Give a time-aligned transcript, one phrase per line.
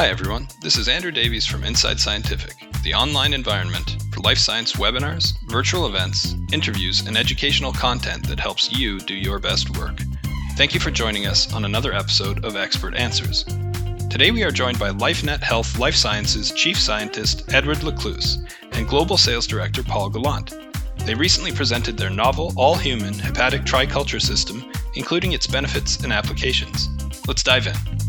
[0.00, 0.48] Hi, everyone.
[0.62, 5.86] This is Andrew Davies from Inside Scientific, the online environment for life science webinars, virtual
[5.86, 10.00] events, interviews, and educational content that helps you do your best work.
[10.56, 13.44] Thank you for joining us on another episode of Expert Answers.
[14.08, 18.38] Today we are joined by LifeNet Health Life Sciences Chief Scientist Edward LeCluyse
[18.72, 20.54] and Global Sales Director Paul Gallant.
[21.04, 24.64] They recently presented their novel all human hepatic triculture system,
[24.94, 26.88] including its benefits and applications.
[27.28, 27.99] Let's dive in.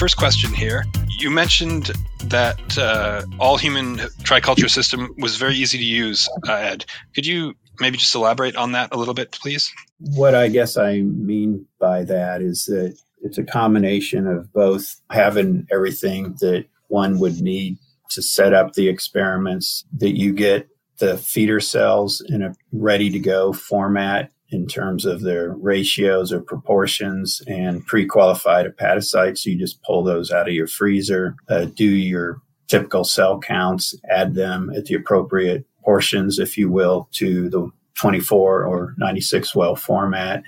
[0.00, 0.86] First question here.
[1.18, 1.90] You mentioned
[2.24, 6.86] that uh, all human triculture system was very easy to use, uh, Ed.
[7.14, 9.70] Could you maybe just elaborate on that a little bit, please?
[9.98, 15.66] What I guess I mean by that is that it's a combination of both having
[15.70, 17.76] everything that one would need
[18.12, 23.18] to set up the experiments, that you get the feeder cells in a ready to
[23.18, 29.44] go format in terms of their ratios or proportions and pre-qualified hepatocytes.
[29.44, 34.34] You just pull those out of your freezer, uh, do your typical cell counts, add
[34.34, 40.42] them at the appropriate portions, if you will, to the 24 or 96 well format.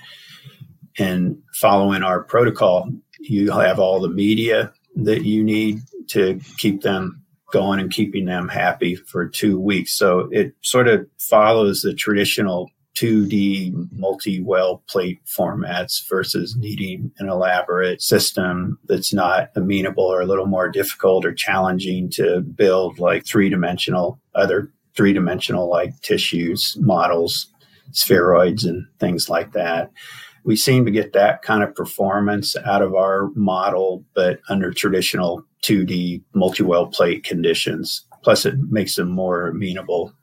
[0.97, 7.23] And following our protocol, you have all the media that you need to keep them
[7.51, 9.93] going and keeping them happy for two weeks.
[9.93, 17.27] So it sort of follows the traditional 2D multi well plate formats versus needing an
[17.27, 23.25] elaborate system that's not amenable or a little more difficult or challenging to build like
[23.25, 27.47] three dimensional, other three dimensional like tissues, models,
[27.91, 29.91] spheroids, and things like that.
[30.43, 35.43] We seem to get that kind of performance out of our model, but under traditional
[35.63, 38.05] 2D multi well plate conditions.
[38.23, 40.13] Plus, it makes them more amenable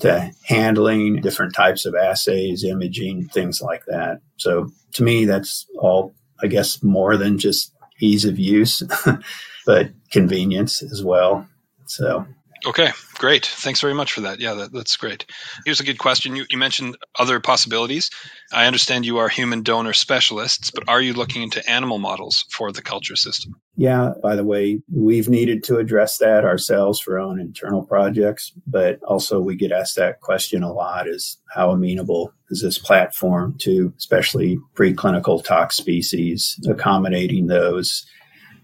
[0.00, 4.20] to handling different types of assays, imaging, things like that.
[4.36, 6.12] So to me, that's all,
[6.42, 8.82] I guess, more than just ease of use,
[9.66, 11.46] but convenience as well.
[11.86, 12.26] So
[12.64, 13.44] Okay, great.
[13.44, 14.38] Thanks very much for that.
[14.38, 15.26] Yeah, that, that's great.
[15.64, 16.36] Here's a good question.
[16.36, 18.08] You, you mentioned other possibilities.
[18.52, 22.70] I understand you are human donor specialists, but are you looking into animal models for
[22.70, 23.56] the culture system?
[23.76, 28.52] Yeah, by the way, we've needed to address that ourselves for our own internal projects,
[28.66, 33.56] but also we get asked that question a lot is how amenable is this platform
[33.62, 38.06] to especially preclinical tox species, accommodating those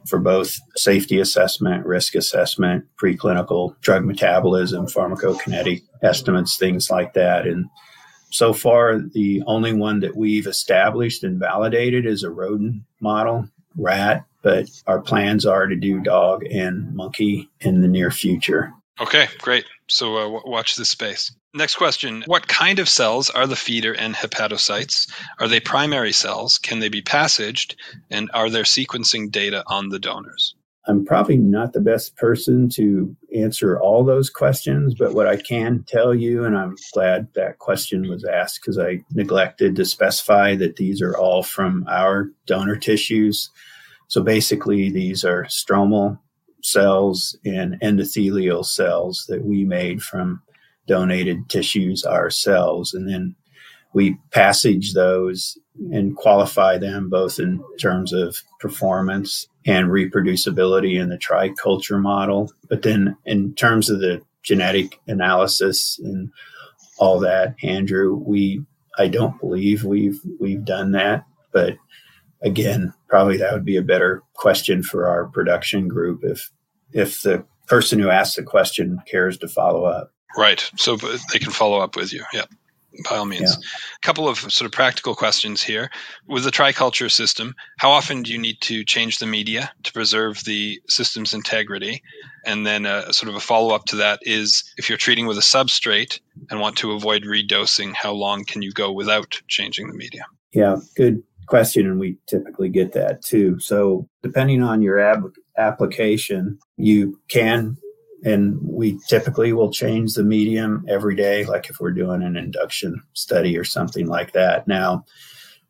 [0.09, 7.47] for both safety assessment, risk assessment, preclinical drug metabolism, pharmacokinetic estimates, things like that.
[7.47, 7.67] And
[8.31, 14.25] so far, the only one that we've established and validated is a rodent model, rat,
[14.43, 18.73] but our plans are to do dog and monkey in the near future.
[19.01, 19.65] Okay, great.
[19.89, 21.33] So uh, w- watch this space.
[21.55, 25.11] Next question What kind of cells are the feeder and hepatocytes?
[25.41, 26.59] Are they primary cells?
[26.59, 27.77] Can they be passaged?
[28.11, 30.55] And are there sequencing data on the donors?
[30.87, 35.85] I'm probably not the best person to answer all those questions, but what I can
[35.87, 40.77] tell you, and I'm glad that question was asked because I neglected to specify that
[40.77, 43.51] these are all from our donor tissues.
[44.09, 46.19] So basically, these are stromal
[46.63, 50.43] cells and endothelial cells that we made from
[50.89, 52.93] donated tissues ourselves.
[52.93, 53.37] And then
[53.93, 55.57] we passage those
[55.93, 62.51] and qualify them both in terms of performance and reproducibility in the triculture model.
[62.69, 66.31] But then in terms of the genetic analysis and
[66.99, 68.65] all that, Andrew, we
[68.99, 71.25] I don't believe we've we've done that.
[71.53, 71.77] But
[72.43, 76.51] again, probably that would be a better question for our production group if
[76.93, 80.13] if the person who asks the question cares to follow up.
[80.37, 80.71] Right.
[80.77, 82.25] So they can follow up with you.
[82.33, 82.45] Yeah.
[83.09, 83.57] By all means.
[83.57, 85.91] A couple of sort of practical questions here.
[86.27, 90.43] With the triculture system, how often do you need to change the media to preserve
[90.45, 92.03] the system's integrity?
[92.45, 95.27] And then a, uh, sort of a follow up to that is if you're treating
[95.27, 96.19] with a substrate
[96.51, 100.25] and want to avoid redosing, how long can you go without changing the media?
[100.53, 101.87] Yeah, good question.
[101.87, 103.59] And we typically get that too.
[103.61, 107.77] So depending on your ab- application, you can
[108.25, 113.03] and we typically will change the medium every day, like if we're doing an induction
[113.15, 114.67] study or something like that.
[114.67, 115.05] Now,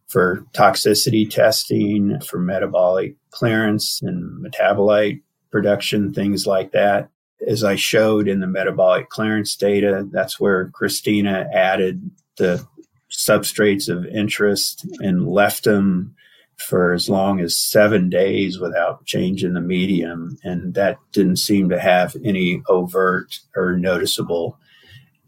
[0.07, 7.11] for toxicity testing, for metabolic clearance and metabolite production, things like that.
[7.47, 12.67] As I showed in the metabolic clearance data, that's where Christina added the
[13.11, 16.15] substrates of interest and left them
[16.59, 20.37] for as long as seven days without changing the medium.
[20.43, 24.59] And that didn't seem to have any overt or noticeable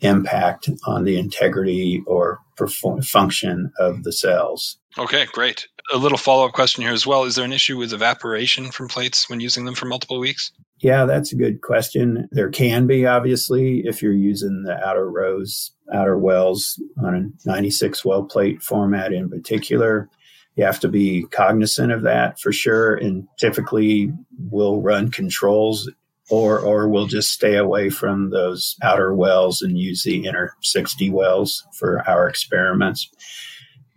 [0.01, 4.79] impact on the integrity or perform- function of the cells.
[4.99, 5.69] Okay, great.
[5.93, 7.25] A little follow up question here as well.
[7.25, 10.53] Is there an issue with evaporation from plates when using them for multiple weeks?
[10.81, 12.29] Yeah, that's a good question.
[12.33, 18.05] There can be, obviously, if you're using the outer rows, outer wells on a 96
[18.05, 20.09] well plate format in particular.
[20.57, 22.95] You have to be cognizant of that for sure.
[22.95, 24.13] And typically,
[24.51, 25.89] we'll run controls
[26.31, 31.11] or or we'll just stay away from those outer wells and use the inner 60
[31.11, 33.11] wells for our experiments.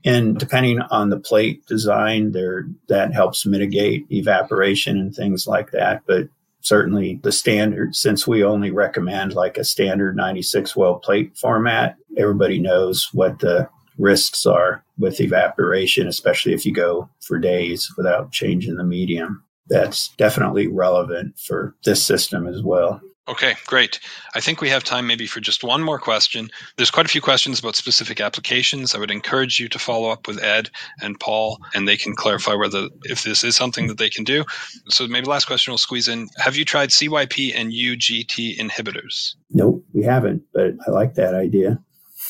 [0.05, 6.01] And depending on the plate design, there that helps mitigate evaporation and things like that.
[6.05, 6.27] But
[6.61, 12.59] certainly the standard, since we only recommend like a standard 96 well plate format, everybody
[12.59, 18.75] knows what the risks are with evaporation, especially if you go for days without changing
[18.75, 23.01] the medium that's definitely relevant for this system as well.
[23.29, 24.01] Okay, great.
[24.35, 26.49] I think we have time maybe for just one more question.
[26.75, 28.93] There's quite a few questions about specific applications.
[28.93, 30.69] I would encourage you to follow up with Ed
[31.01, 34.43] and Paul, and they can clarify whether if this is something that they can do.
[34.89, 36.27] So maybe last question we'll squeeze in.
[36.37, 39.35] Have you tried CYP and UGT inhibitors?
[39.51, 41.81] Nope, we haven't, but I like that idea.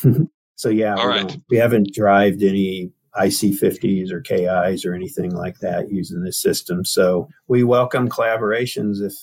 [0.64, 1.38] so yeah, All right.
[1.50, 6.86] we haven't drived any IC50s or KIs or anything like that using this system.
[6.86, 9.14] So we welcome collaborations if,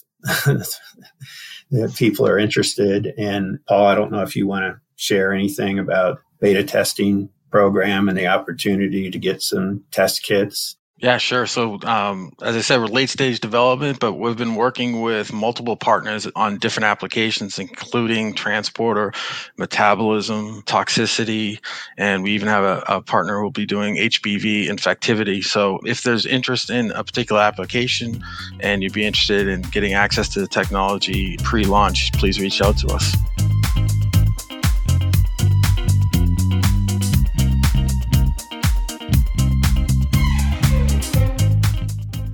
[1.70, 3.14] if people are interested.
[3.16, 8.10] And Paul, I don't know if you want to share anything about beta testing program
[8.10, 11.47] and the opportunity to get some test kits yeah, sure.
[11.47, 15.75] So, um, as I said, we're late stage development, but we've been working with multiple
[15.75, 19.14] partners on different applications, including transporter,
[19.56, 21.58] metabolism, toxicity,
[21.97, 25.43] and we even have a, a partner who will be doing HBV infectivity.
[25.43, 28.23] So, if there's interest in a particular application
[28.61, 32.76] and you'd be interested in getting access to the technology pre launch, please reach out
[32.79, 33.17] to us.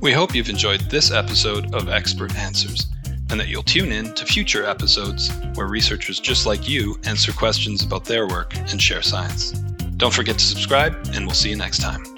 [0.06, 2.86] We hope you've enjoyed this episode of Expert Answers
[3.28, 7.82] and that you'll tune in to future episodes where researchers just like you answer questions
[7.82, 9.50] about their work and share science.
[9.96, 12.15] Don't forget to subscribe, and we'll see you next time.